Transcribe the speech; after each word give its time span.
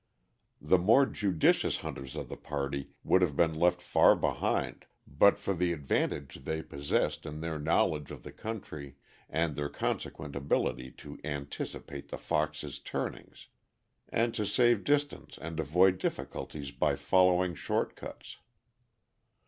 The 0.59 0.79
more 0.79 1.05
judicious 1.05 1.77
hunters 1.85 2.15
of 2.15 2.27
the 2.27 2.35
party 2.35 2.87
would 3.03 3.21
have 3.21 3.35
been 3.35 3.53
left 3.53 3.83
far 3.83 4.15
behind 4.15 4.87
but 5.05 5.37
for 5.37 5.53
the 5.53 5.71
advantage 5.73 6.37
they 6.39 6.63
possessed 6.63 7.23
in 7.23 7.39
their 7.39 7.59
knowledge 7.59 8.09
of 8.09 8.23
the 8.23 8.31
country 8.31 8.95
and 9.29 9.55
their 9.55 9.69
consequent 9.69 10.35
ability 10.35 10.89
to 11.05 11.19
anticipate 11.23 12.07
the 12.07 12.17
fox's 12.17 12.79
turnings, 12.79 13.45
and 14.09 14.33
to 14.33 14.43
save 14.43 14.83
distance 14.83 15.37
and 15.39 15.59
avoid 15.59 15.99
difficulties 15.99 16.71
by 16.71 16.95
following 16.95 17.53
short 17.53 17.95
cuts. 17.95 18.37